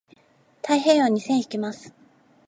[0.63, 1.93] 太平洋に線引きます。